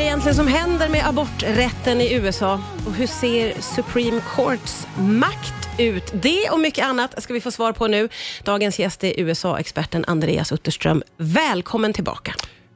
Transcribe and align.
det 0.00 0.04
egentligen 0.04 0.34
som 0.34 0.46
händer 0.46 0.88
med 0.88 1.08
aborträtten 1.08 2.00
i 2.00 2.14
USA? 2.14 2.62
Och 2.86 2.94
hur 2.94 3.06
ser 3.06 3.60
Supreme 3.60 4.20
Courts 4.34 4.86
makt 4.98 5.68
ut? 5.78 6.12
Det 6.14 6.50
och 6.50 6.60
mycket 6.60 6.84
annat 6.84 7.22
ska 7.22 7.34
vi 7.34 7.40
få 7.40 7.50
svar 7.50 7.72
på 7.72 7.86
nu. 7.86 8.08
Dagens 8.44 8.78
gäst 8.78 9.04
är 9.04 9.20
USA-experten 9.20 10.04
Andreas 10.06 10.52
Utterström. 10.52 11.02
Välkommen 11.16 11.92
tillbaka. 11.92 12.34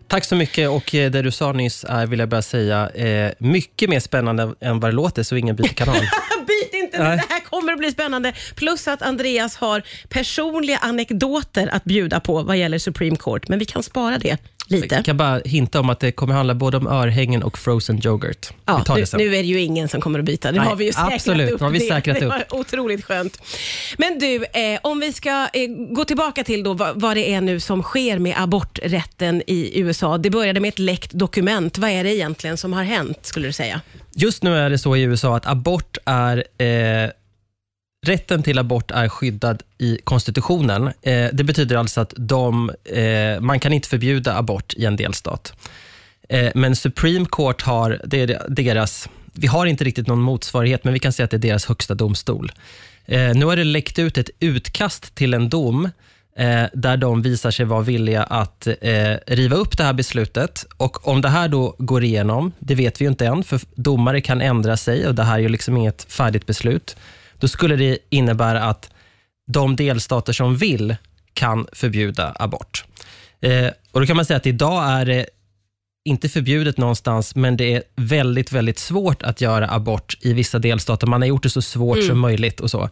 Tack 0.08 0.24
så 0.24 0.36
mycket 0.36 0.68
och 0.68 0.94
eh, 0.94 1.10
det 1.10 1.22
du 1.22 1.30
sa 1.30 1.52
nyss 1.52 1.84
är, 1.88 2.06
vill 2.06 2.18
jag 2.18 2.28
bara 2.28 2.42
säga, 2.42 2.90
eh, 2.90 3.32
mycket 3.38 3.90
mer 3.90 4.00
spännande 4.00 4.54
än 4.60 4.80
vad 4.80 4.90
det 4.90 4.94
låter, 4.94 5.22
så 5.22 5.36
ingen 5.36 5.56
byter 5.56 5.68
kanal. 5.68 5.96
Byt 6.46 6.74
inte, 6.74 7.02
Nej. 7.02 7.16
det 7.16 7.34
här 7.34 7.40
kommer 7.40 7.72
att 7.72 7.78
bli 7.78 7.90
spännande. 7.90 8.32
Plus 8.54 8.88
att 8.88 9.02
Andreas 9.02 9.56
har 9.56 9.82
personliga 10.08 10.78
anekdoter 10.78 11.68
att 11.72 11.84
bjuda 11.84 12.20
på 12.20 12.42
vad 12.42 12.56
gäller 12.56 12.78
Supreme 12.78 13.16
Court, 13.16 13.48
men 13.48 13.58
vi 13.58 13.64
kan 13.64 13.82
spara 13.82 14.18
det 14.18 14.36
lite. 14.66 14.94
Jag 14.94 15.04
kan 15.04 15.16
bara 15.16 15.40
hinta 15.44 15.80
om 15.80 15.90
att 15.90 16.00
det 16.00 16.12
kommer 16.12 16.34
handla 16.34 16.54
både 16.54 16.76
om 16.76 16.86
örhängen 16.86 17.42
och 17.42 17.58
frozen 17.58 18.00
yoghurt. 18.06 18.52
Ja, 18.66 18.84
nu, 18.88 19.04
det 19.04 19.16
nu 19.16 19.26
är 19.26 19.30
det 19.42 19.48
ju 19.48 19.60
ingen 19.60 19.88
som 19.88 20.00
kommer 20.00 20.18
att 20.18 20.24
byta. 20.24 20.52
Det 20.52 20.58
Nej, 20.58 20.68
har 20.68 20.76
vi 20.76 20.84
ju 20.84 20.92
säkrat 20.92 21.12
absolut, 21.14 21.50
upp. 21.50 21.60
har 21.60 21.70
vi 21.70 21.78
det. 21.78 21.84
säkrat 21.88 22.20
det 22.20 22.26
upp. 22.26 22.32
var 22.32 22.60
otroligt 22.60 23.04
skönt. 23.04 23.42
Men 23.98 24.18
du, 24.18 24.36
eh, 24.44 24.80
om 24.82 25.00
vi 25.00 25.12
ska 25.12 25.30
eh, 25.30 25.68
gå 25.90 26.04
tillbaka 26.04 26.44
till 26.44 26.62
då 26.62 26.74
vad, 26.74 27.00
vad 27.00 27.16
det 27.16 27.34
är 27.34 27.40
nu 27.40 27.60
som 27.60 27.82
sker 27.82 28.18
med 28.18 28.34
aborträtten 28.38 29.42
i 29.46 29.80
USA. 29.80 30.18
Det 30.18 30.30
började 30.30 30.60
med 30.60 30.68
ett 30.68 30.78
läckt 30.78 31.12
dokument. 31.12 31.78
Vad 31.78 31.90
är 31.90 32.04
det 32.04 32.14
egentligen 32.14 32.56
som 32.56 32.72
har 32.72 32.82
hänt, 32.84 33.18
skulle 33.22 33.48
du 33.48 33.52
säga? 33.52 33.80
Just 34.16 34.42
nu 34.42 34.56
är 34.56 34.70
det 34.70 34.78
så 34.78 34.96
i 34.96 35.02
USA 35.02 35.36
att 35.36 35.46
abort 35.46 35.96
är 36.04 36.44
eh, 36.58 37.10
Rätten 38.04 38.42
till 38.42 38.58
abort 38.58 38.90
är 38.90 39.08
skyddad 39.08 39.62
i 39.78 39.98
konstitutionen. 40.04 40.90
Eh, 41.02 41.28
det 41.32 41.44
betyder 41.44 41.76
alltså 41.76 42.00
att 42.00 42.14
de, 42.16 42.70
eh, 42.84 43.40
man 43.40 43.60
kan 43.60 43.72
inte 43.72 43.88
förbjuda 43.88 44.36
abort 44.36 44.74
i 44.76 44.84
en 44.84 44.96
delstat. 44.96 45.52
Eh, 46.28 46.50
men 46.54 46.76
Supreme 46.76 47.26
Court 47.30 47.62
har, 47.62 48.00
det 48.04 48.20
är 48.20 48.46
deras, 48.48 49.08
vi 49.32 49.46
har 49.46 49.66
inte 49.66 49.84
riktigt 49.84 50.06
någon 50.06 50.20
motsvarighet, 50.20 50.84
men 50.84 50.92
vi 50.92 50.98
kan 50.98 51.12
säga 51.12 51.24
att 51.24 51.30
det 51.30 51.36
är 51.36 51.38
deras 51.38 51.66
högsta 51.66 51.94
domstol. 51.94 52.52
Eh, 53.06 53.34
nu 53.34 53.44
har 53.44 53.56
det 53.56 53.64
läckt 53.64 53.98
ut 53.98 54.18
ett 54.18 54.30
utkast 54.40 55.14
till 55.14 55.34
en 55.34 55.48
dom 55.48 55.90
eh, 56.36 56.64
där 56.72 56.96
de 56.96 57.22
visar 57.22 57.50
sig 57.50 57.66
vara 57.66 57.82
villiga 57.82 58.22
att 58.22 58.66
eh, 58.66 59.14
riva 59.26 59.56
upp 59.56 59.78
det 59.78 59.84
här 59.84 59.92
beslutet. 59.92 60.66
Och 60.76 61.08
Om 61.08 61.20
det 61.20 61.28
här 61.28 61.48
då 61.48 61.74
går 61.78 62.04
igenom, 62.04 62.52
det 62.58 62.74
vet 62.74 63.00
vi 63.00 63.04
ju 63.04 63.10
inte 63.10 63.26
än, 63.26 63.44
för 63.44 63.60
domare 63.74 64.20
kan 64.20 64.40
ändra 64.40 64.76
sig 64.76 65.06
och 65.06 65.14
det 65.14 65.22
här 65.22 65.34
är 65.34 65.38
ju 65.38 65.48
liksom 65.48 65.76
inget 65.76 66.12
färdigt 66.12 66.46
beslut. 66.46 66.96
Då 67.44 67.48
skulle 67.48 67.76
det 67.76 67.98
innebära 68.10 68.62
att 68.62 68.90
de 69.46 69.76
delstater 69.76 70.32
som 70.32 70.56
vill 70.56 70.96
kan 71.34 71.66
förbjuda 71.72 72.32
abort. 72.38 72.84
Eh, 73.40 73.66
och 73.92 74.00
Då 74.00 74.06
kan 74.06 74.16
man 74.16 74.24
säga 74.24 74.36
att 74.36 74.46
idag 74.46 74.84
är 74.84 75.04
det 75.04 75.26
inte 76.04 76.28
förbjudet 76.28 76.78
någonstans, 76.78 77.34
men 77.34 77.56
det 77.56 77.74
är 77.74 77.82
väldigt, 77.96 78.52
väldigt 78.52 78.78
svårt 78.78 79.22
att 79.22 79.40
göra 79.40 79.70
abort 79.70 80.18
i 80.20 80.32
vissa 80.32 80.58
delstater. 80.58 81.06
Man 81.06 81.22
har 81.22 81.28
gjort 81.28 81.42
det 81.42 81.50
så 81.50 81.62
svårt 81.62 82.04
som 82.04 82.18
möjligt. 82.18 82.60
och 82.60 82.70
så. 82.70 82.82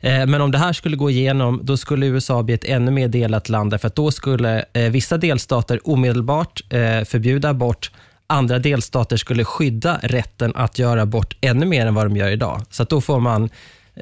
Eh, 0.00 0.26
Men 0.26 0.40
om 0.40 0.50
det 0.50 0.58
här 0.58 0.72
skulle 0.72 0.96
gå 0.96 1.10
igenom, 1.10 1.60
då 1.62 1.76
skulle 1.76 2.06
USA 2.06 2.42
bli 2.42 2.54
ett 2.54 2.64
ännu 2.64 2.90
mer 2.90 3.08
delat 3.08 3.48
land, 3.48 3.70
därför 3.70 3.88
att 3.88 3.96
då 3.96 4.10
skulle 4.10 4.64
eh, 4.72 4.90
vissa 4.90 5.16
delstater 5.16 5.88
omedelbart 5.88 6.60
eh, 6.70 7.04
förbjuda 7.04 7.48
abort. 7.48 7.90
Andra 8.26 8.58
delstater 8.58 9.16
skulle 9.16 9.44
skydda 9.44 10.00
rätten 10.02 10.52
att 10.56 10.78
göra 10.78 11.02
abort 11.02 11.36
ännu 11.40 11.66
mer 11.66 11.86
än 11.86 11.94
vad 11.94 12.06
de 12.06 12.16
gör 12.16 12.30
idag. 12.30 12.62
Så 12.70 12.82
att 12.82 12.88
då 12.88 13.00
får 13.00 13.20
man 13.20 13.50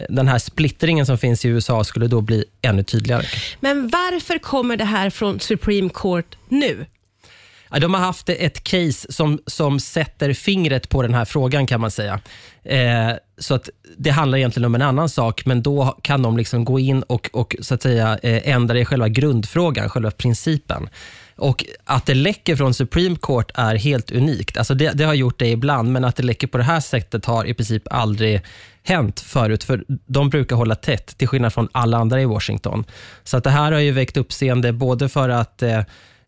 den 0.08 0.28
här 0.28 0.38
splittringen 0.38 1.06
som 1.06 1.18
finns 1.18 1.44
i 1.44 1.48
USA 1.48 1.84
skulle 1.84 2.06
då 2.06 2.20
bli 2.20 2.44
ännu 2.62 2.82
tydligare. 2.82 3.26
Men 3.60 3.88
varför 3.88 4.38
kommer 4.38 4.76
det 4.76 4.84
här 4.84 5.10
från 5.10 5.40
Supreme 5.40 5.90
Court 5.94 6.36
nu? 6.48 6.86
De 7.80 7.94
har 7.94 8.00
haft 8.00 8.28
ett 8.28 8.64
case 8.64 9.12
som, 9.12 9.38
som 9.46 9.80
sätter 9.80 10.32
fingret 10.32 10.88
på 10.88 11.02
den 11.02 11.14
här 11.14 11.24
frågan 11.24 11.66
kan 11.66 11.80
man 11.80 11.90
säga. 11.90 12.20
Eh, 12.62 13.10
så 13.38 13.54
att 13.54 13.68
Det 13.96 14.10
handlar 14.10 14.38
egentligen 14.38 14.64
om 14.64 14.74
en 14.74 14.82
annan 14.82 15.08
sak, 15.08 15.46
men 15.46 15.62
då 15.62 15.98
kan 16.02 16.22
de 16.22 16.36
liksom 16.36 16.64
gå 16.64 16.78
in 16.78 17.02
och, 17.02 17.30
och 17.32 17.56
så 17.60 17.74
att 17.74 17.82
säga, 17.82 18.18
eh, 18.22 18.48
ändra 18.48 18.78
i 18.78 18.84
själva 18.84 19.08
grundfrågan, 19.08 19.88
själva 19.88 20.10
principen. 20.10 20.88
Och 21.40 21.64
Att 21.84 22.06
det 22.06 22.14
läcker 22.14 22.56
från 22.56 22.74
Supreme 22.74 23.16
Court 23.16 23.50
är 23.54 23.74
helt 23.74 24.10
unikt. 24.10 24.56
Alltså 24.56 24.74
det, 24.74 24.92
det 24.94 25.04
har 25.04 25.14
gjort 25.14 25.38
det 25.38 25.48
ibland, 25.48 25.92
men 25.92 26.04
att 26.04 26.16
det 26.16 26.22
läcker 26.22 26.46
på 26.46 26.58
det 26.58 26.64
här 26.64 26.80
sättet 26.80 27.24
har 27.24 27.44
i 27.44 27.54
princip 27.54 27.82
aldrig 27.90 28.40
hänt 28.82 29.20
förut, 29.20 29.64
för 29.64 29.84
de 30.06 30.30
brukar 30.30 30.56
hålla 30.56 30.74
tätt, 30.74 31.18
till 31.18 31.28
skillnad 31.28 31.52
från 31.52 31.68
alla 31.72 31.98
andra 31.98 32.20
i 32.20 32.24
Washington. 32.24 32.84
Så 33.24 33.36
att 33.36 33.44
det 33.44 33.50
här 33.50 33.72
har 33.72 33.80
ju 33.80 33.92
väckt 33.92 34.16
uppseende 34.16 34.72
både 34.72 35.08
för 35.08 35.28
att 35.28 35.62
eh, 35.62 35.80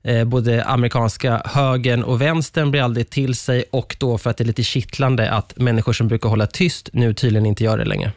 eh, 0.04 0.24
både 0.24 0.64
amerikanska 0.64 1.42
högern 1.44 2.02
och 2.02 2.20
vänstern 2.20 2.70
blir 2.70 2.82
aldrig 2.82 3.10
till 3.10 3.34
sig 3.34 3.64
och 3.70 3.96
då 3.98 4.18
för 4.18 4.30
att 4.30 4.36
det 4.36 4.44
är 4.44 4.46
lite 4.46 4.62
kittlande 4.62 5.30
att 5.30 5.58
människor 5.58 5.92
som 5.92 6.08
brukar 6.08 6.28
hålla 6.28 6.46
tyst 6.46 6.88
nu 6.92 7.14
tydligen 7.14 7.46
inte 7.46 7.64
gör 7.64 7.78
det 7.78 7.84
längre. 7.84 8.12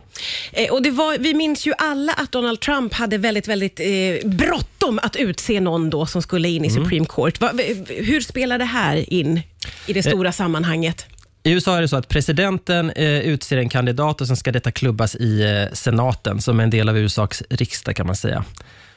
Eh, 0.52 0.74
och 0.74 0.82
det 0.82 0.92
var, 0.92 1.18
vi 1.18 1.34
minns 1.34 1.68
ju 1.68 1.74
alla 1.78 2.14
att 2.14 2.32
Donald 2.32 2.60
Trump 2.60 2.94
hade 2.94 3.18
väldigt, 3.18 3.48
väldigt 3.48 3.80
eh, 3.80 4.30
bråttom 4.30 4.75
att 5.02 5.16
utse 5.16 5.60
någon 5.60 5.90
då 5.90 6.06
som 6.06 6.22
skulle 6.22 6.50
in 6.50 6.66
i 6.66 6.68
Mm. 6.68 6.84
Supreme 6.84 7.06
Court. 7.06 7.42
Va, 7.42 7.52
hur 7.88 8.22
spelar 8.22 8.58
det 8.58 8.66
här 8.66 9.14
in 9.14 9.42
i 9.88 9.94
det 9.94 10.04
stora 10.04 10.32
sammanhanget? 10.32 11.06
I 11.44 11.52
USA 11.52 11.78
är 11.78 11.82
det 11.82 11.88
så 11.88 11.96
att 11.96 12.08
presidenten 12.08 12.90
eh, 12.90 13.20
utser 13.20 13.58
en 13.58 13.70
kandidat 13.70 14.22
och 14.22 14.28
sen 14.28 14.38
ska 14.38 14.52
detta 14.52 14.72
klubbas 14.72 15.16
i 15.16 15.42
eh, 15.42 15.74
senaten 15.74 16.42
som 16.42 16.60
är 16.60 16.64
en 16.64 16.70
del 16.70 16.90
av 16.90 16.98
USAs 16.98 17.44
riksdag 17.50 17.96
kan 17.96 18.06
man 18.08 18.16
säga. 18.16 18.46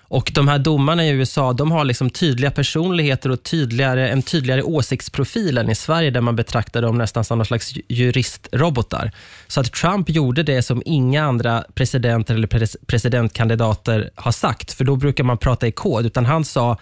Och 0.09 0.31
De 0.35 0.49
här 0.49 0.59
domarna 0.59 1.07
i 1.07 1.11
USA 1.11 1.53
de 1.53 1.71
har 1.71 1.85
liksom 1.85 2.11
tydliga 2.11 2.51
personligheter 2.51 3.31
och 3.31 3.43
tydligare, 3.43 4.09
en 4.09 4.23
tydligare 4.23 4.63
åsiktsprofil 4.63 5.59
än 5.59 5.71
i 5.71 5.75
Sverige 5.75 6.11
där 6.11 6.21
man 6.21 6.37
betraktar 6.37 6.83
dem 6.83 6.99
nästan 6.99 7.25
som 7.25 7.39
någon 7.39 7.47
slags 7.47 7.75
juristrobotar. 7.89 9.13
Så 9.47 9.61
att 9.61 9.73
Trump 9.73 10.11
gjorde 10.11 10.43
det 10.43 10.63
som 10.63 10.83
inga 10.85 11.25
andra 11.25 11.65
presidenter 11.75 12.35
eller 12.35 12.47
pres 12.47 12.77
presidentkandidater 12.87 14.11
har 14.15 14.33
sagt, 14.33 14.73
för 14.73 14.85
då 14.85 14.97
brukar 14.97 15.25
man 15.25 15.39
prata 15.39 15.67
i 15.67 15.73
kod, 15.73 16.07
utan 16.07 16.27
han 16.27 16.45
sa 16.45 16.79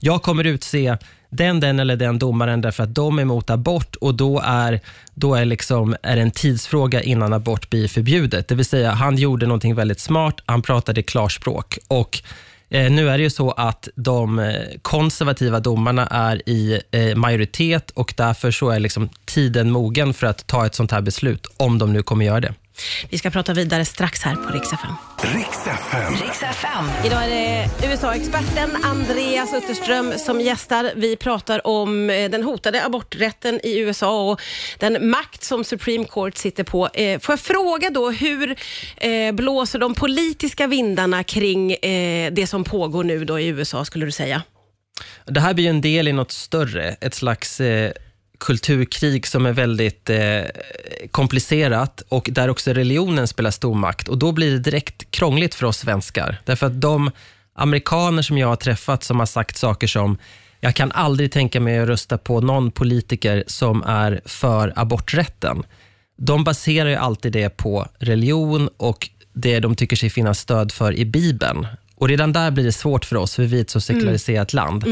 jag 0.00 0.22
kommer 0.22 0.44
utse 0.44 0.96
den, 1.30 1.60
den 1.60 1.80
eller 1.80 1.96
den 1.96 2.18
domaren 2.18 2.60
därför 2.60 2.82
att 2.82 2.94
de 2.94 3.18
är 3.18 3.22
emot 3.22 3.50
abort 3.50 3.96
och 3.96 4.14
då 4.14 4.40
är, 4.44 4.80
då 5.14 5.34
är, 5.34 5.44
liksom, 5.44 5.96
är 6.02 6.16
det 6.16 6.22
en 6.22 6.30
tidsfråga 6.30 7.02
innan 7.02 7.32
abort 7.32 7.70
blir 7.70 7.88
förbjudet. 7.88 8.48
Det 8.48 8.54
vill 8.54 8.64
säga, 8.64 8.90
han 8.90 9.16
gjorde 9.16 9.46
någonting 9.46 9.74
väldigt 9.74 10.00
smart, 10.00 10.40
han 10.46 10.62
pratade 10.62 11.02
klarspråk. 11.02 11.78
Och 11.88 12.22
Eh, 12.70 12.90
nu 12.90 13.10
är 13.10 13.18
det 13.18 13.24
ju 13.24 13.30
så 13.30 13.50
att 13.50 13.88
de 13.94 14.38
eh, 14.38 14.54
konservativa 14.82 15.60
domarna 15.60 16.06
är 16.06 16.48
i 16.48 16.80
eh, 16.90 17.16
majoritet 17.16 17.90
och 17.90 18.14
därför 18.16 18.50
så 18.50 18.70
är 18.70 18.80
liksom 18.80 19.08
tiden 19.24 19.70
mogen 19.70 20.14
för 20.14 20.26
att 20.26 20.46
ta 20.46 20.66
ett 20.66 20.74
sånt 20.74 20.92
här 20.92 21.00
beslut, 21.00 21.46
om 21.56 21.78
de 21.78 21.92
nu 21.92 22.02
kommer 22.02 22.24
göra 22.24 22.40
det. 22.40 22.54
Vi 23.10 23.18
ska 23.18 23.30
prata 23.30 23.52
vidare 23.54 23.84
strax 23.84 24.22
här 24.22 24.34
på 24.34 24.52
Rix 24.52 24.72
FM. 24.72 24.90
Riks 26.22 26.42
FM. 26.42 26.84
Idag 27.04 27.24
är 27.24 27.28
det 27.28 27.68
USA-experten 27.92 28.70
Andreas 28.84 29.54
Utterström 29.54 30.12
som 30.18 30.40
gästar. 30.40 30.92
Vi 30.96 31.16
pratar 31.16 31.66
om 31.66 32.10
eh, 32.10 32.30
den 32.30 32.42
hotade 32.42 32.84
aborträtten 32.84 33.60
i 33.62 33.78
USA 33.78 34.30
och 34.30 34.40
den 34.78 35.10
makt 35.10 35.44
som 35.44 35.64
Supreme 35.64 36.04
Court 36.04 36.36
sitter 36.36 36.64
på. 36.64 36.88
Eh, 36.94 37.20
Får 37.20 37.32
jag 37.32 37.40
fråga 37.40 37.90
då, 37.90 38.10
hur 38.10 38.56
eh, 38.96 39.32
blåser 39.32 39.78
de 39.78 39.94
politiska 39.94 40.66
vindarna 40.66 41.24
kring 41.24 41.76
det 42.32 42.48
som 42.48 42.64
pågår 42.64 43.04
nu 43.04 43.24
då 43.24 43.40
i 43.40 43.46
USA, 43.46 43.84
skulle 43.84 44.04
du 44.04 44.10
säga? 44.12 44.42
Det 45.24 45.40
här 45.40 45.54
blir 45.54 45.64
ju 45.64 45.70
en 45.70 45.80
del 45.80 46.08
i 46.08 46.12
något 46.12 46.32
större, 46.32 46.96
ett 47.00 47.14
slags 47.14 47.60
eh, 47.60 47.92
kulturkrig 48.38 49.26
som 49.26 49.46
är 49.46 49.52
väldigt 49.52 50.10
eh, 50.10 50.42
komplicerat 51.10 52.02
och 52.08 52.28
där 52.32 52.50
också 52.50 52.72
religionen 52.72 53.28
spelar 53.28 53.50
stor 53.50 53.74
makt. 53.74 54.08
Och 54.08 54.18
Då 54.18 54.32
blir 54.32 54.50
det 54.50 54.58
direkt 54.58 55.10
krångligt 55.10 55.54
för 55.54 55.66
oss 55.66 55.78
svenskar. 55.78 56.40
Därför 56.44 56.66
att 56.66 56.80
de 56.80 57.10
amerikaner 57.54 58.22
som 58.22 58.38
jag 58.38 58.48
har 58.48 58.56
träffat 58.56 59.04
som 59.04 59.18
har 59.18 59.26
sagt 59.26 59.56
saker 59.56 59.86
som 59.86 60.18
jag 60.60 60.74
kan 60.74 60.92
aldrig 60.92 61.32
tänka 61.32 61.60
mig 61.60 61.78
att 61.78 61.88
rösta 61.88 62.18
på 62.18 62.40
någon 62.40 62.70
politiker 62.70 63.44
som 63.46 63.82
är 63.82 64.20
för 64.24 64.72
aborträtten. 64.76 65.62
De 66.18 66.44
baserar 66.44 66.88
ju 66.88 66.96
alltid 66.96 67.32
det 67.32 67.56
på 67.56 67.86
religion 67.98 68.68
och 68.76 69.08
det 69.32 69.60
de 69.60 69.74
tycker 69.74 69.96
sig 69.96 70.10
finna 70.10 70.34
stöd 70.34 70.72
för 70.72 70.92
i 70.92 71.04
Bibeln. 71.04 71.66
Och 71.98 72.08
Redan 72.08 72.32
där 72.32 72.50
blir 72.50 72.64
det 72.64 72.72
svårt 72.72 73.04
för 73.04 73.16
oss, 73.16 73.34
för 73.34 73.42
vi 73.42 73.56
är 73.56 73.60
ett 73.60 73.70
så 73.70 73.80
sekulariserat 73.80 74.52
land. 74.52 74.84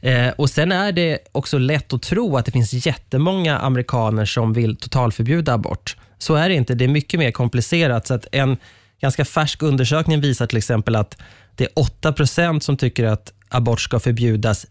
Eh, 0.00 0.28
och 0.28 0.50
Sen 0.50 0.72
är 0.72 0.92
det 0.92 1.18
också 1.32 1.58
lätt 1.58 1.92
att 1.92 2.02
tro 2.02 2.36
att 2.36 2.44
det 2.44 2.52
finns 2.52 2.86
jättemånga 2.86 3.58
amerikaner 3.58 4.24
som 4.24 4.52
vill 4.52 4.76
totalförbjuda 4.76 5.52
abort. 5.52 5.96
Så 6.18 6.34
är 6.34 6.48
det 6.48 6.54
inte. 6.54 6.74
Det 6.74 6.84
är 6.84 6.88
mycket 6.88 7.20
mer 7.20 7.30
komplicerat. 7.30 8.06
Så 8.06 8.14
att 8.14 8.26
en 8.32 8.56
ganska 9.00 9.24
färsk 9.24 9.62
undersökning 9.62 10.20
visar 10.20 10.46
till 10.46 10.58
exempel 10.58 10.96
att 10.96 11.16
det 11.56 11.64
är 11.64 11.70
8% 11.70 12.60
som 12.60 12.76
tycker 12.76 13.04
att 13.04 13.32
abort 13.48 13.80
ska 13.80 14.00
förbjudas 14.00 14.66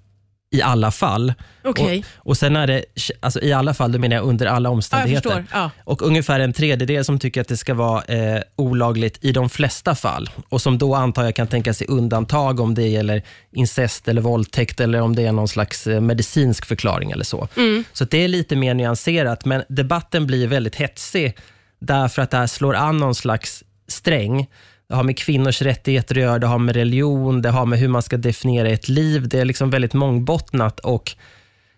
i 0.53 0.61
alla 0.61 0.91
fall. 0.91 1.33
Okej. 1.63 2.05
Och, 2.17 2.27
och 2.27 2.37
sen 2.37 2.55
är 2.55 2.67
det, 2.67 2.83
alltså 3.19 3.41
i 3.41 3.53
alla 3.53 3.73
fall, 3.73 3.91
då 3.91 3.99
menar 3.99 4.15
jag 4.15 4.25
under 4.25 4.45
alla 4.45 4.69
omständigheter. 4.69 5.29
förstår, 5.29 5.45
ja. 5.51 5.71
Och 5.83 6.01
ungefär 6.01 6.39
en 6.39 6.53
tredjedel 6.53 7.05
som 7.05 7.19
tycker 7.19 7.41
att 7.41 7.47
det 7.47 7.57
ska 7.57 7.73
vara 7.73 8.03
eh, 8.03 8.41
olagligt 8.55 9.17
i 9.21 9.31
de 9.31 9.49
flesta 9.49 9.95
fall. 9.95 10.29
Och 10.49 10.61
som 10.61 10.77
då 10.77 10.95
antar 10.95 11.23
jag 11.23 11.35
kan 11.35 11.47
tänka 11.47 11.73
sig 11.73 11.87
undantag 11.87 12.59
om 12.59 12.73
det 12.73 12.87
gäller 12.87 13.23
incest 13.51 14.07
eller 14.07 14.21
våldtäkt 14.21 14.79
eller 14.79 15.01
om 15.01 15.15
det 15.15 15.25
är 15.25 15.31
någon 15.31 15.47
slags 15.47 15.87
eh, 15.87 16.01
medicinsk 16.01 16.65
förklaring 16.65 17.11
eller 17.11 17.25
så. 17.25 17.47
Mm. 17.57 17.83
Så 17.93 18.05
det 18.05 18.17
är 18.17 18.27
lite 18.27 18.55
mer 18.55 18.73
nyanserat, 18.73 19.45
men 19.45 19.63
debatten 19.69 20.27
blir 20.27 20.47
väldigt 20.47 20.75
hetsig 20.75 21.37
därför 21.79 22.21
att 22.21 22.31
det 22.31 22.37
här 22.37 22.47
slår 22.47 22.75
an 22.75 22.97
någon 22.97 23.15
slags 23.15 23.63
sträng. 23.87 24.47
Det 24.87 24.95
har 24.95 25.03
med 25.03 25.17
kvinnors 25.17 25.61
rättigheter 25.61 26.15
att 26.15 26.21
göra, 26.21 26.39
det 26.39 26.47
har 26.47 26.59
med 26.59 26.75
religion, 26.75 27.41
det 27.41 27.49
har 27.49 27.65
med 27.65 27.79
hur 27.79 27.87
man 27.87 28.01
ska 28.01 28.17
definiera 28.17 28.69
ett 28.69 28.89
liv. 28.89 29.27
Det 29.27 29.39
är 29.39 29.45
liksom 29.45 29.69
väldigt 29.69 29.93
mångbottnat 29.93 30.79
och 30.79 31.11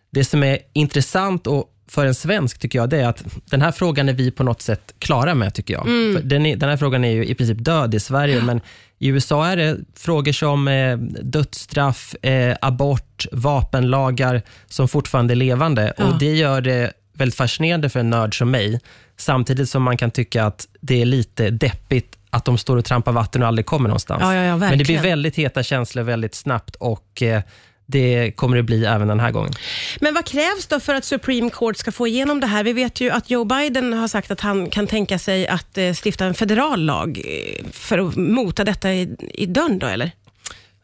det 0.09 0.25
som 0.25 0.43
är 0.43 0.57
intressant 0.73 1.47
och 1.47 1.71
för 1.87 2.05
en 2.05 2.15
svensk 2.15 2.59
tycker 2.59 2.79
jag, 2.79 2.89
det 2.89 2.97
är 2.97 3.07
att 3.07 3.23
den 3.45 3.61
här 3.61 3.71
frågan 3.71 4.09
är 4.09 4.13
vi 4.13 4.31
på 4.31 4.43
något 4.43 4.61
sätt 4.61 4.93
klara 4.99 5.35
med 5.35 5.53
tycker 5.53 5.73
jag. 5.73 5.83
För 5.83 6.21
den, 6.23 6.45
är, 6.45 6.55
den 6.55 6.69
här 6.69 6.77
frågan 6.77 7.03
är 7.03 7.11
ju 7.11 7.25
i 7.25 7.35
princip 7.35 7.57
död 7.65 7.95
i 7.95 7.99
Sverige, 7.99 8.41
men 8.41 8.61
i 8.99 9.07
USA 9.07 9.47
är 9.47 9.57
det 9.57 9.77
frågor 9.95 10.31
som 10.31 10.67
eh, 10.67 10.97
dödsstraff, 11.23 12.15
eh, 12.15 12.57
abort, 12.61 13.25
vapenlagar 13.31 14.41
som 14.67 14.87
fortfarande 14.87 15.33
är 15.33 15.35
levande. 15.35 15.93
Ja. 15.97 16.05
Och 16.05 16.19
Det 16.19 16.35
gör 16.35 16.61
det 16.61 16.93
väldigt 17.13 17.35
fascinerande 17.35 17.89
för 17.89 17.99
en 17.99 18.09
nörd 18.09 18.37
som 18.37 18.51
mig, 18.51 18.79
samtidigt 19.17 19.69
som 19.69 19.83
man 19.83 19.97
kan 19.97 20.11
tycka 20.11 20.45
att 20.45 20.67
det 20.81 21.01
är 21.01 21.05
lite 21.05 21.49
deppigt 21.49 22.17
att 22.35 22.45
de 22.45 22.57
står 22.57 22.77
och 22.77 22.85
trampar 22.85 23.11
vatten 23.11 23.41
och 23.41 23.47
aldrig 23.47 23.65
kommer 23.65 23.89
någonstans. 23.89 24.21
Ja, 24.21 24.35
ja, 24.35 24.43
ja, 24.43 24.57
Men 24.57 24.77
det 24.77 24.83
blir 24.83 24.99
väldigt 24.99 25.35
heta 25.35 25.63
känslor 25.63 26.03
väldigt 26.03 26.35
snabbt 26.35 26.75
och 26.75 27.21
eh, 27.21 27.41
det 27.85 28.31
kommer 28.31 28.57
det 28.57 28.63
bli 28.63 28.85
även 28.85 29.07
den 29.07 29.19
här 29.19 29.31
gången. 29.31 29.53
Men 29.99 30.13
vad 30.13 30.25
krävs 30.25 30.67
då 30.67 30.79
för 30.79 30.95
att 30.95 31.05
Supreme 31.05 31.49
Court 31.49 31.77
ska 31.77 31.91
få 31.91 32.07
igenom 32.07 32.39
det 32.39 32.47
här? 32.47 32.63
Vi 32.63 32.73
vet 32.73 33.01
ju 33.01 33.09
att 33.09 33.29
Joe 33.29 33.43
Biden 33.43 33.93
har 33.93 34.07
sagt 34.07 34.31
att 34.31 34.41
han 34.41 34.69
kan 34.69 34.87
tänka 34.87 35.19
sig 35.19 35.47
att 35.47 35.77
eh, 35.77 35.93
stifta 36.03 36.25
en 36.25 36.33
federal 36.33 36.81
lag 36.81 37.21
eh, 37.25 37.65
för 37.71 38.07
att 38.07 38.15
mota 38.15 38.63
detta 38.63 38.93
i, 38.93 39.15
i 39.33 39.45
dörren 39.45 39.79
då, 39.79 39.87
eller? 39.87 40.11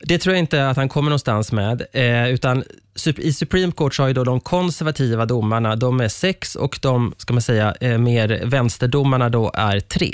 Det 0.03 0.17
tror 0.17 0.35
jag 0.35 0.39
inte 0.39 0.69
att 0.69 0.77
han 0.77 0.89
kommer 0.89 1.09
någonstans 1.09 1.51
med. 1.51 1.85
Eh, 1.93 2.29
utan 2.29 2.63
I 3.17 3.33
Supreme 3.33 3.71
Court 3.71 3.95
så 3.95 4.03
har 4.03 4.07
ju 4.07 4.13
då 4.13 4.23
de 4.23 4.39
konservativa 4.39 5.25
domarna, 5.25 5.75
de 5.75 6.01
är 6.01 6.07
sex 6.07 6.55
och 6.55 6.79
de 6.81 7.13
ska 7.17 7.33
man 7.33 7.41
säga, 7.41 7.75
eh, 7.81 7.97
mer 7.97 8.41
vänsterdomarna 8.45 9.29
då 9.29 9.51
är 9.53 9.79
tre. 9.79 10.13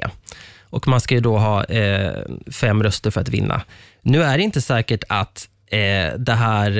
Och 0.69 0.87
Man 0.87 1.01
ska 1.01 1.15
ju 1.15 1.21
då 1.21 1.37
ha 1.37 1.63
eh, 1.63 2.23
fem 2.51 2.83
röster 2.83 3.11
för 3.11 3.21
att 3.21 3.29
vinna. 3.29 3.61
Nu 4.01 4.23
är 4.23 4.37
det 4.37 4.43
inte 4.43 4.61
säkert 4.61 5.03
att 5.09 5.49
eh, 5.67 6.17
det, 6.17 6.33
här, 6.33 6.71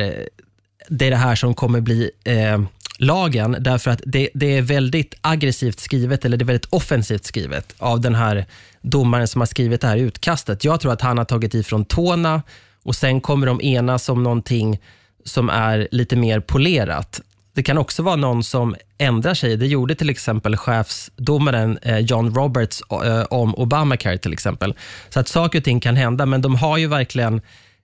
det 0.89 1.05
är 1.05 1.11
det 1.11 1.15
här 1.15 1.35
som 1.35 1.53
kommer 1.53 1.81
bli 1.81 2.11
eh, 2.23 2.61
lagen, 2.99 3.57
därför 3.59 3.91
att 3.91 4.01
det, 4.05 4.29
det 4.33 4.57
är 4.57 4.61
väldigt 4.61 5.15
aggressivt 5.21 5.79
skrivet, 5.79 6.25
eller 6.25 6.37
det 6.37 6.43
är 6.43 6.47
väldigt 6.47 6.73
offensivt 6.73 7.25
skrivet 7.25 7.75
av 7.77 8.01
den 8.01 8.15
här 8.15 8.45
domaren 8.81 9.27
som 9.27 9.41
har 9.41 9.45
skrivit 9.45 9.81
det 9.81 9.87
här 9.87 9.97
utkastet. 9.97 10.63
Jag 10.63 10.79
tror 10.81 10.93
att 10.93 11.01
han 11.01 11.17
har 11.17 11.25
tagit 11.25 11.53
ifrån 11.53 11.85
tårna 11.85 12.41
och 12.83 12.95
sen 12.95 13.21
kommer 13.21 13.47
de 13.47 13.61
enas 13.61 14.09
om 14.09 14.23
någonting 14.23 14.79
som 15.25 15.49
är 15.49 15.87
lite 15.91 16.15
mer 16.15 16.39
polerat. 16.39 17.21
Det 17.57 17.63
kan 17.63 17.77
också 17.77 18.03
vara 18.03 18.15
någon 18.15 18.43
som 18.43 18.75
ändrar 18.97 19.33
sig. 19.33 19.57
Det 19.57 19.67
gjorde 19.67 19.95
till 19.95 20.09
exempel 20.09 20.57
chefsdomaren 20.57 21.77
eh, 21.81 21.97
John 21.97 22.35
Roberts 22.35 22.81
eh, 22.91 23.23
om 23.29 23.55
Obamacare 23.55 24.17
till 24.17 24.33
exempel. 24.33 24.75
Så 25.09 25.19
att 25.19 25.27
saker 25.27 25.59
och 25.59 25.63
ting 25.63 25.79
kan 25.79 25.95
hända, 25.95 26.25
men 26.25 26.41
de 26.41 26.55
har 26.55 26.77
ju 26.77 26.87
verkligen, 26.87 27.41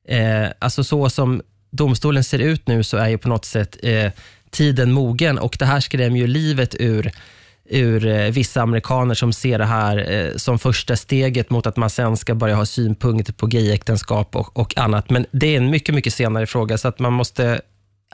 eh, 0.08 0.48
alltså 0.60 0.84
så 0.84 1.10
som 1.10 1.42
domstolen 1.72 2.24
ser 2.24 2.40
ut 2.40 2.68
nu 2.68 2.84
så 2.84 2.98
är 2.98 3.08
ju 3.08 3.18
på 3.18 3.30
något 3.30 3.46
sätt 3.46 3.78
eh, 3.84 4.12
tiden 4.50 4.92
mogen 4.92 5.40
och 5.40 5.56
det 5.60 5.66
här 5.66 5.80
skrämmer 5.80 6.18
ju 6.18 6.28
livet 6.28 6.76
ur 6.80 7.12
ur 7.70 8.06
eh, 8.06 8.32
vissa 8.32 8.62
amerikaner 8.62 9.16
som 9.16 9.34
ser 9.34 9.58
det 9.60 9.66
här 9.66 10.34
som 10.38 10.60
första 10.60 10.96
steget 10.96 11.50
mot 11.50 11.68
att 11.68 11.78
man 11.78 11.90
sen 11.90 12.18
ska 12.18 12.36
börja 12.36 12.56
ha 12.56 12.66
synpunkter 12.66 13.34
på 13.34 13.48
gayäktenskap 13.48 14.36
och, 14.36 14.60
och 14.60 14.78
annat. 14.78 15.10
Men 15.10 15.26
det 15.32 15.48
är 15.48 15.58
en 15.58 15.70
mycket, 15.70 15.96
mycket 15.96 16.14
senare 16.14 16.48
fråga, 16.48 16.78
så 16.78 16.88
att 16.88 17.00
man 17.00 17.14
måste 17.14 17.62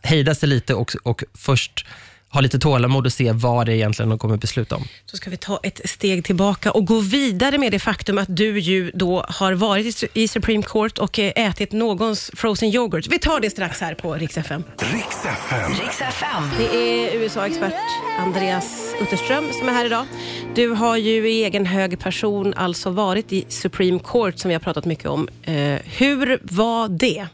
hejda 0.03 0.35
sig 0.35 0.49
lite 0.49 0.73
och, 0.73 0.95
och 1.03 1.23
först 1.37 1.85
ha 2.31 2.41
lite 2.41 2.59
tålamod 2.59 3.05
och 3.05 3.13
se 3.13 3.31
vad 3.31 3.65
det 3.65 3.75
egentligen 3.75 4.09
de 4.09 4.19
kommer 4.19 4.37
besluta 4.37 4.75
om. 4.75 4.83
Så 5.05 5.17
ska 5.17 5.29
vi 5.29 5.37
ta 5.37 5.59
ett 5.63 5.89
steg 5.89 6.25
tillbaka 6.25 6.71
och 6.71 6.85
gå 6.85 6.99
vidare 6.99 7.57
med 7.57 7.71
det 7.71 7.79
faktum 7.79 8.17
att 8.17 8.35
du 8.35 8.59
ju 8.59 8.91
då 8.93 9.25
har 9.29 9.53
varit 9.53 9.85
i 9.85 9.89
Su- 9.89 10.07
i 10.13 10.27
Supreme 10.27 10.63
Court 10.63 10.97
och 10.97 11.19
eh, 11.19 11.31
ätit 11.35 11.71
någons 11.71 12.31
frozen 12.33 12.69
yoghurt. 12.69 13.07
Vi 13.07 13.19
tar 13.19 13.39
det 13.39 13.49
strax 13.49 13.81
här 13.81 13.93
på 13.95 14.13
Rix 14.13 14.37
FM. 14.37 14.63
Riks 14.77 15.25
FM. 15.25 15.71
Riks 15.71 16.01
FM. 16.01 16.43
Det 16.57 16.77
är 16.77 17.15
USA-expert 17.15 17.73
Andreas 18.19 18.93
Utterström 19.01 19.49
som 19.59 19.69
är 19.69 19.73
här 19.73 19.85
idag. 19.85 20.05
Du 20.55 20.69
har 20.69 20.97
ju 20.97 21.29
i 21.31 21.43
egen 21.43 21.65
hög 21.65 21.99
person 21.99 22.53
alltså 22.53 22.89
varit 22.89 23.33
i 23.33 23.45
Supreme 23.49 23.99
Court 23.99 24.39
som 24.39 24.49
vi 24.49 24.55
har 24.55 24.61
pratat 24.61 24.85
mycket 24.85 25.05
om. 25.05 25.27
Eh, 25.43 25.53
hur 25.85 26.39
var 26.43 26.87
det? 26.89 27.27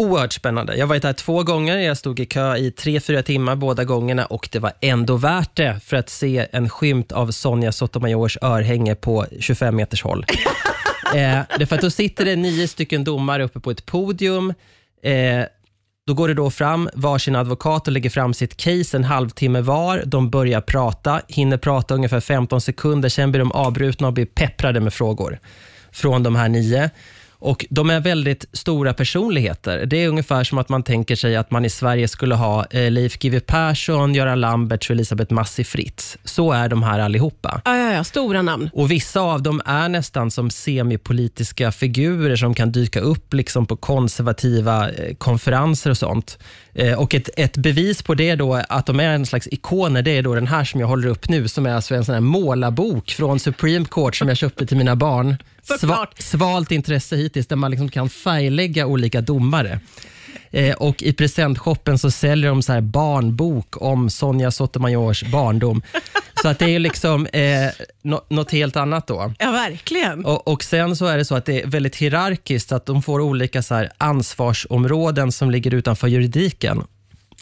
Oerhört 0.00 0.32
spännande. 0.32 0.74
Jag 0.76 0.82
har 0.82 0.88
varit 0.88 1.02
där 1.02 1.12
två 1.12 1.42
gånger. 1.42 1.76
Jag 1.76 1.96
stod 1.96 2.20
i 2.20 2.26
kö 2.26 2.56
i 2.56 2.70
tre, 2.70 3.00
fyra 3.00 3.22
timmar 3.22 3.56
båda 3.56 3.84
gångerna 3.84 4.26
och 4.26 4.48
det 4.52 4.58
var 4.58 4.72
ändå 4.80 5.16
värt 5.16 5.56
det 5.56 5.80
för 5.84 5.96
att 5.96 6.08
se 6.08 6.46
en 6.52 6.68
skymt 6.68 7.12
av 7.12 7.30
Sonja 7.30 7.72
Sotomayors 7.72 8.38
örhänge 8.42 8.94
på 8.94 9.26
25 9.40 9.76
meters 9.76 10.02
håll. 10.02 10.24
eh, 11.14 11.38
det 11.58 11.62
är 11.62 11.66
för 11.66 11.76
att 11.76 11.82
då 11.82 11.90
sitter 11.90 12.24
det 12.24 12.36
nio 12.36 12.68
stycken 12.68 13.04
domare 13.04 13.44
uppe 13.44 13.60
på 13.60 13.70
ett 13.70 13.86
podium. 13.86 14.54
Eh, 15.02 15.44
då 16.06 16.14
går 16.14 16.28
det 16.28 16.34
då 16.34 16.50
fram 16.50 16.90
varsin 16.94 17.36
advokat 17.36 17.86
och 17.86 17.92
lägger 17.92 18.10
fram 18.10 18.34
sitt 18.34 18.56
case 18.56 18.96
en 18.96 19.04
halvtimme 19.04 19.60
var. 19.60 20.02
De 20.06 20.30
börjar 20.30 20.60
prata, 20.60 21.20
hinner 21.28 21.56
prata 21.56 21.94
ungefär 21.94 22.20
15 22.20 22.60
sekunder, 22.60 23.08
sen 23.08 23.32
blir 23.32 23.38
de 23.38 23.52
avbrutna 23.52 24.06
och 24.06 24.12
blir 24.12 24.26
pepprade 24.26 24.80
med 24.80 24.94
frågor 24.94 25.38
från 25.92 26.22
de 26.22 26.36
här 26.36 26.48
nio. 26.48 26.90
Och 27.40 27.66
De 27.70 27.90
är 27.90 28.00
väldigt 28.00 28.44
stora 28.52 28.94
personligheter. 28.94 29.86
Det 29.86 29.96
är 29.96 30.08
ungefär 30.08 30.44
som 30.44 30.58
att 30.58 30.68
man 30.68 30.82
tänker 30.82 31.16
sig 31.16 31.36
att 31.36 31.50
man 31.50 31.64
i 31.64 31.70
Sverige 31.70 32.08
skulle 32.08 32.34
ha 32.34 32.66
eh, 32.70 32.90
Leif 32.90 33.18
GW 33.18 33.40
Persson, 33.40 34.14
Göran 34.14 34.40
Lamberts 34.40 34.90
och 34.90 34.94
Elisabeth 34.94 35.32
Massi 35.32 35.64
Fritz. 35.64 36.18
Så 36.24 36.52
är 36.52 36.68
de 36.68 36.82
här 36.82 36.98
allihopa. 36.98 37.62
Ja, 37.64 37.76
ja, 37.76 37.92
ja, 37.92 38.04
stora 38.04 38.42
namn. 38.42 38.70
Och 38.72 38.90
Vissa 38.90 39.20
av 39.20 39.42
dem 39.42 39.62
är 39.64 39.88
nästan 39.88 40.30
som 40.30 40.50
semipolitiska 40.50 41.72
figurer 41.72 42.36
som 42.36 42.54
kan 42.54 42.72
dyka 42.72 43.00
upp 43.00 43.34
liksom 43.34 43.66
på 43.66 43.76
konservativa 43.76 44.90
eh, 44.90 45.14
konferenser 45.14 45.90
och 45.90 45.98
sånt. 45.98 46.38
Eh, 46.74 47.00
och 47.00 47.14
ett, 47.14 47.30
ett 47.36 47.56
bevis 47.56 48.02
på 48.02 48.14
det 48.14 48.34
då, 48.34 48.54
att 48.68 48.86
de 48.86 49.00
är 49.00 49.08
en 49.08 49.26
slags 49.26 49.48
ikoner, 49.50 50.02
det 50.02 50.10
är 50.10 50.22
då 50.22 50.34
den 50.34 50.46
här 50.46 50.64
som 50.64 50.80
jag 50.80 50.88
håller 50.88 51.08
upp 51.08 51.28
nu, 51.28 51.48
som 51.48 51.66
är 51.66 51.74
alltså 51.74 51.94
en 51.94 52.04
sån 52.04 52.14
här 52.14 52.20
målarbok 52.20 53.10
från 53.10 53.40
Supreme 53.40 53.86
Court 53.90 54.16
som 54.16 54.28
jag 54.28 54.36
köpte 54.36 54.66
till 54.66 54.76
mina 54.76 54.96
barn. 54.96 55.36
Såklart. 55.62 56.22
svalt 56.22 56.70
intresse 56.70 57.16
hittills, 57.16 57.46
där 57.46 57.56
man 57.56 57.70
liksom 57.70 57.88
kan 57.88 58.08
färglägga 58.08 58.86
olika 58.86 59.20
domare. 59.20 59.80
Eh, 60.50 60.74
och 60.74 61.02
I 61.02 61.12
presentshoppen 61.12 61.98
så 61.98 62.10
säljer 62.10 62.48
de 62.50 62.62
så 62.62 62.72
här 62.72 62.80
barnbok 62.80 63.82
om 63.82 64.10
Sonja 64.10 64.50
Sotomayors 64.50 65.22
barndom. 65.24 65.82
Så 66.42 66.48
att 66.48 66.58
det 66.58 66.74
är 66.74 66.78
liksom 66.78 67.26
eh, 67.26 67.70
nå- 68.02 68.24
något 68.28 68.50
helt 68.50 68.76
annat 68.76 69.06
då. 69.06 69.34
Ja, 69.38 69.50
verkligen. 69.50 70.24
Och, 70.24 70.48
och 70.48 70.64
Sen 70.64 70.96
så 70.96 71.06
är 71.06 71.16
det 71.16 71.24
så 71.24 71.34
att 71.34 71.44
det 71.44 71.62
är 71.62 71.66
väldigt 71.66 71.96
hierarkiskt, 71.96 72.72
att 72.72 72.86
de 72.86 73.02
får 73.02 73.20
olika 73.20 73.62
så 73.62 73.86
ansvarsområden 73.98 75.32
som 75.32 75.50
ligger 75.50 75.74
utanför 75.74 76.08
juridiken. 76.08 76.82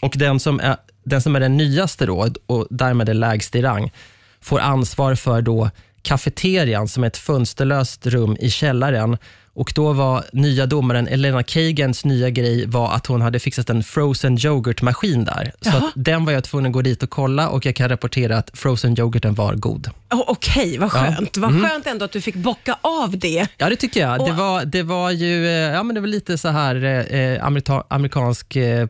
Och 0.02 0.12
den 0.16 0.40
som 0.40 0.60
är 0.60 0.76
den, 1.04 1.22
som 1.22 1.37
är 1.37 1.40
den 1.40 1.56
nyaste 1.56 2.06
då, 2.06 2.28
och 2.46 2.66
därmed 2.70 3.08
är 3.08 3.14
lägst 3.14 3.54
i 3.54 3.62
rang, 3.62 3.92
får 4.40 4.58
ansvar 4.60 5.14
för 5.14 5.42
då 5.42 5.70
kafeterian 6.08 6.88
som 6.88 7.02
är 7.02 7.06
ett 7.06 7.16
fönsterlöst 7.16 8.06
rum 8.06 8.36
i 8.40 8.50
källaren. 8.50 9.16
Och 9.54 9.72
Då 9.74 9.92
var 9.92 10.24
nya 10.32 10.66
domaren 10.66 11.08
Elena 11.08 11.42
Kagans 11.42 12.04
nya 12.04 12.30
grej 12.30 12.66
var 12.66 12.92
att 12.94 13.06
hon 13.06 13.20
hade 13.22 13.38
fixat 13.38 13.70
en 13.70 13.82
frozen 13.82 14.38
yoghurtmaskin 14.46 15.24
där. 15.24 15.52
Så 15.60 15.68
Jaha. 15.68 15.76
att 15.78 15.92
den 15.94 16.24
var 16.24 16.32
jag 16.32 16.44
tvungen 16.44 16.66
att 16.66 16.72
gå 16.72 16.82
dit 16.82 17.02
och 17.02 17.10
kolla 17.10 17.48
och 17.48 17.66
jag 17.66 17.74
kan 17.76 17.88
rapportera 17.88 18.36
att 18.38 18.50
frozen 18.54 18.98
yoghurten 18.98 19.34
var 19.34 19.54
god. 19.54 19.90
Oh, 20.12 20.22
Okej, 20.26 20.78
vad 20.78 20.88
Ja. 20.88 21.14
skönt. 21.14 21.36
Vad 21.36 21.62
skönt 21.62 21.86
ändå 21.86 22.04
att 22.04 22.12
du 22.12 22.20
fick 22.20 22.34
bocka 22.34 22.78
av 22.80 23.18
det. 23.18 23.46
Ja, 23.56 23.68
det 23.68 23.76
tycker 23.76 24.00
jag. 24.00 24.18
Det 24.18 24.24
Och- 24.32 24.36
var, 24.36 24.64
det 24.64 24.82
var 24.82 25.10
ju 25.10 25.46
eh, 25.46 25.52
ja, 25.52 25.82
men 25.82 25.94
det 25.94 26.00
var 26.00 26.08
lite 26.08 26.38
så 26.38 26.48
här 26.48 26.74
eh, 27.14 27.44
amerita- 27.46 27.84
amerikansk 27.90 28.56
eh, 28.56 28.86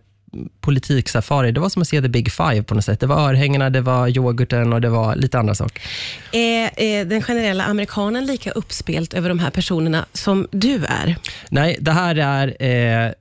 politiksafari. 0.61 1.53
Det 1.53 1.61
var 1.61 1.69
som 1.69 1.83
att 1.83 1.89
se 1.89 2.03
the 2.03 2.09
big 2.09 2.33
five 2.33 2.63
på 2.63 2.75
något 2.75 2.85
sätt. 2.85 3.01
Det 3.01 3.07
var 3.07 3.29
örhängena, 3.29 3.71
det 3.71 3.81
var 3.81 4.09
yoghurten 4.09 4.73
och 4.73 4.81
det 4.81 4.89
var 4.89 5.17
lite 5.17 5.39
andra 5.39 5.55
saker. 5.55 5.83
Är 6.33 6.65
eh, 6.65 7.07
den 7.07 7.23
generella 7.23 7.65
amerikanen 7.65 8.27
lika 8.27 8.51
uppspelt 8.51 9.15
över 9.15 9.29
de 9.29 9.39
här 9.39 9.51
personerna 9.51 10.07
som 10.13 10.47
du 10.51 10.85
är? 10.85 11.17
Nej, 11.51 11.77
det 11.81 11.93
här 11.93 12.17
är 12.17 13.07
eh, 13.07 13.13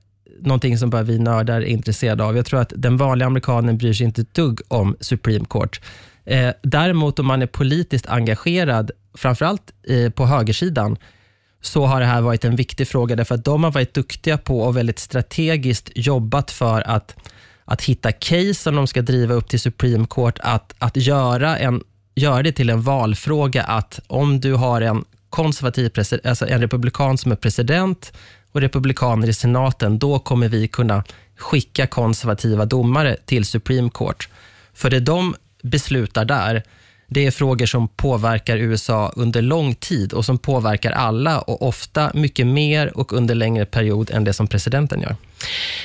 någonting 0.41 0.77
som 0.77 0.89
bara 0.89 1.03
vi 1.03 1.19
nördar 1.19 1.61
är 1.61 1.65
intresserade 1.65 2.23
av. 2.23 2.35
Jag 2.35 2.45
tror 2.45 2.59
att 2.59 2.73
den 2.75 2.97
vanliga 2.97 3.27
amerikanen 3.27 3.77
bryr 3.77 3.93
sig 3.93 4.05
inte 4.05 4.21
ett 4.21 4.33
dugg 4.33 4.61
om 4.67 4.95
Supreme 4.99 5.45
Court. 5.45 5.81
Eh, 6.25 6.49
däremot 6.63 7.19
om 7.19 7.25
man 7.25 7.41
är 7.41 7.47
politiskt 7.47 8.07
engagerad, 8.07 8.91
framförallt 9.13 9.73
eh, 9.87 10.09
på 10.09 10.25
högersidan, 10.25 10.97
så 11.61 11.85
har 11.85 11.99
det 11.99 12.05
här 12.05 12.21
varit 12.21 12.45
en 12.45 12.55
viktig 12.55 12.87
fråga, 12.87 13.15
därför 13.15 13.35
att 13.35 13.45
de 13.45 13.63
har 13.63 13.71
varit 13.71 13.93
duktiga 13.93 14.37
på 14.37 14.61
och 14.61 14.77
väldigt 14.77 14.99
strategiskt 14.99 15.91
jobbat 15.95 16.51
för 16.51 16.81
att 16.81 17.15
att 17.69 17.81
hitta 17.81 18.11
case 18.11 18.53
som 18.53 18.75
de 18.75 18.87
ska 18.87 19.01
driva 19.01 19.33
upp 19.33 19.47
till 19.47 19.59
Supreme 19.59 20.07
Court, 20.09 20.39
att, 20.41 20.73
att 20.79 20.97
göra, 20.97 21.57
en, 21.57 21.83
göra 22.15 22.43
det 22.43 22.51
till 22.51 22.69
en 22.69 22.81
valfråga 22.81 23.63
att 23.63 23.99
om 24.07 24.39
du 24.39 24.53
har 24.53 24.81
en 24.81 25.05
konservativ 25.29 25.91
alltså 26.23 26.47
en 26.47 26.61
republikan 26.61 27.17
som 27.17 27.31
är 27.31 27.35
president 27.35 28.13
och 28.51 28.61
republikaner 28.61 29.27
i 29.27 29.33
senaten, 29.33 29.99
då 29.99 30.19
kommer 30.19 30.49
vi 30.49 30.67
kunna 30.67 31.03
skicka 31.37 31.87
konservativa 31.87 32.65
domare 32.65 33.17
till 33.25 33.45
Supreme 33.45 33.89
Court. 33.89 34.29
För 34.73 34.89
det 34.89 34.99
de 34.99 35.35
beslutar 35.63 36.25
där, 36.25 36.63
det 37.09 37.25
är 37.25 37.31
frågor 37.31 37.65
som 37.65 37.87
påverkar 37.87 38.57
USA 38.57 39.11
under 39.15 39.41
lång 39.41 39.75
tid 39.75 40.13
och 40.13 40.25
som 40.25 40.37
påverkar 40.37 40.91
alla 40.91 41.39
och 41.39 41.67
ofta 41.67 42.11
mycket 42.13 42.47
mer 42.47 42.97
och 42.97 43.13
under 43.13 43.35
längre 43.35 43.65
period 43.65 44.11
än 44.11 44.23
det 44.23 44.33
som 44.33 44.47
presidenten 44.47 45.01
gör. 45.01 45.15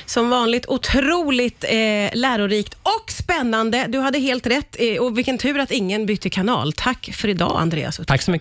Som 0.07 0.31
vanligt 0.31 0.67
otroligt 0.69 1.65
eh, 1.65 1.71
lärorikt 2.13 2.75
och 2.83 3.11
spännande. 3.11 3.87
Du 3.89 3.99
hade 3.99 4.19
helt 4.19 4.47
rätt 4.47 4.77
eh, 4.79 5.03
och 5.03 5.19
vilken 5.19 5.39
tur 5.39 5.59
att 5.59 5.71
ingen 5.71 6.07
bytte 6.07 6.31
kanal. 6.31 6.73
Tack 6.73 7.11
för 7.13 7.29
idag, 7.29 7.57
Andreas. 7.59 8.01
Tack 8.07 8.23
så 8.23 8.31
mycket. 8.31 8.41